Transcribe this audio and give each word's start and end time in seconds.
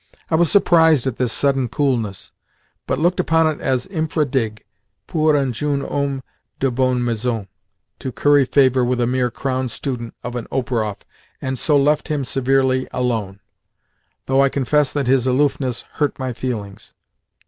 I 0.31 0.35
was 0.35 0.49
surprised 0.51 1.05
at 1.05 1.17
this 1.17 1.31
sudden 1.31 1.69
coolness, 1.69 2.31
but 2.87 2.97
looked 2.97 3.19
upon 3.19 3.45
it 3.45 3.59
as 3.61 3.85
infra 3.85 4.25
dig, 4.25 4.65
"pour 5.05 5.37
un 5.37 5.53
jeune 5.53 5.81
homme 5.81 6.23
de 6.59 6.71
bonne 6.71 7.05
maison" 7.05 7.47
to 7.99 8.11
curry 8.11 8.45
favour 8.45 8.83
with 8.83 8.99
a 8.99 9.05
mere 9.05 9.29
Crown 9.29 9.67
student 9.69 10.15
of 10.23 10.35
an 10.35 10.47
Operoff, 10.51 11.03
and 11.39 11.59
so 11.59 11.77
left 11.77 12.07
him 12.07 12.25
severely 12.25 12.87
alone 12.91 13.41
though 14.25 14.41
I 14.41 14.49
confess 14.49 14.91
that 14.91 15.05
his 15.05 15.27
aloofness 15.27 15.83
hurt 15.83 16.17
my 16.17 16.33
feelings. 16.33 16.95